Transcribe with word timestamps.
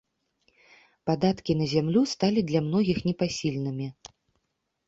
Падаткі 1.09 1.51
на 1.59 1.67
зямлю 1.73 2.01
сталі 2.13 2.45
для 2.53 2.59
многіх 2.69 2.97
непасільнымі. 3.09 3.87